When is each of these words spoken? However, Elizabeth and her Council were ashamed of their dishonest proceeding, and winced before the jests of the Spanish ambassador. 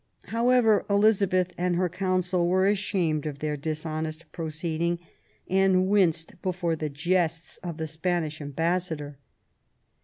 However, 0.29 0.83
Elizabeth 0.89 1.53
and 1.59 1.75
her 1.75 1.87
Council 1.87 2.47
were 2.47 2.65
ashamed 2.65 3.27
of 3.27 3.37
their 3.37 3.55
dishonest 3.55 4.25
proceeding, 4.31 4.97
and 5.47 5.85
winced 5.89 6.41
before 6.41 6.75
the 6.75 6.89
jests 6.89 7.57
of 7.57 7.77
the 7.77 7.85
Spanish 7.85 8.41
ambassador. 8.41 9.19